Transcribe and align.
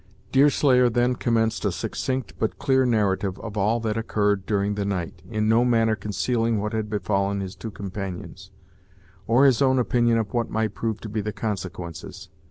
Deerslayer 0.31 0.89
then 0.89 1.13
commenced 1.13 1.63
a 1.63 1.71
succinct 1.71 2.33
but 2.39 2.57
clear 2.57 2.87
narrative 2.87 3.39
of 3.41 3.55
all 3.55 3.79
that 3.79 3.97
occurred 3.99 4.47
during 4.47 4.73
the 4.73 4.83
night, 4.83 5.21
in 5.29 5.47
no 5.47 5.63
manner 5.63 5.95
concealing 5.95 6.59
what 6.59 6.73
had 6.73 6.89
befallen 6.89 7.39
his 7.39 7.55
two 7.55 7.69
companions, 7.69 8.49
or 9.27 9.45
his 9.45 9.61
own 9.61 9.77
opinion 9.77 10.17
of 10.17 10.33
what 10.33 10.49
might 10.49 10.73
prove 10.73 10.99
to 11.01 11.07
be 11.07 11.21
the 11.21 11.31
consequences. 11.31 12.29